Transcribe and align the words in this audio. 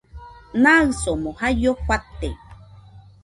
Naɨsomo 0.61 1.29
jaio 1.39 1.71
fate 1.85 2.29